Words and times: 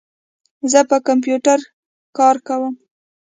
زه 0.71 0.79
په 0.89 0.97
کمپیوټر 1.07 1.59
کار 2.17 2.35
کوم. 2.47 2.73